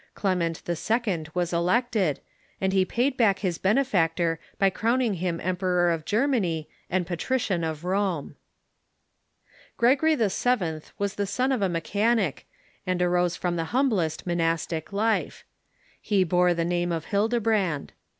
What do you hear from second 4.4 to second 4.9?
by